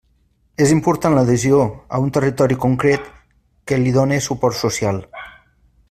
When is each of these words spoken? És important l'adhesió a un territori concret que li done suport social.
És 0.65 0.71
important 0.75 1.17
l'adhesió 1.17 1.59
a 1.97 1.99
un 2.05 2.09
territori 2.17 2.57
concret 2.65 3.07
que 3.73 3.81
li 3.83 3.95
done 3.99 4.21
suport 4.31 4.61
social. 4.63 5.01